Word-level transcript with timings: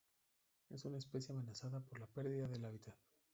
Es 0.71 0.83
una 0.85 0.97
especie 0.97 1.31
amenazada 1.31 1.79
por 1.79 1.99
la 1.99 2.07
perdida 2.07 2.47
de 2.47 2.65
hábitat. 2.65 2.97